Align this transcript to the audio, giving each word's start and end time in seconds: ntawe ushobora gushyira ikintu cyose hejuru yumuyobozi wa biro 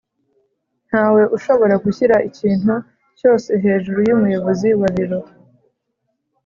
ntawe 0.87 1.21
ushobora 1.37 1.75
gushyira 1.85 2.15
ikintu 2.29 2.73
cyose 3.19 3.49
hejuru 3.63 3.99
yumuyobozi 4.07 4.69
wa 4.79 4.89
biro 4.95 5.19